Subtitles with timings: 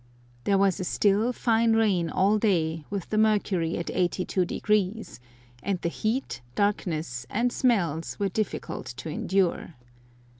[0.45, 5.19] There was a still, fine rain all day, with the mercury at 82°,
[5.61, 9.75] and the heat, darkness, and smells were difficult to endure.